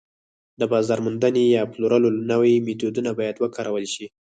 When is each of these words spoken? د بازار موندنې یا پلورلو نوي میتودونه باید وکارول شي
د 0.59 0.61
بازار 0.73 0.99
موندنې 1.05 1.43
یا 1.55 1.63
پلورلو 1.73 2.09
نوي 2.31 2.53
میتودونه 2.67 3.09
باید 3.19 3.35
وکارول 3.39 3.85
شي 3.93 4.05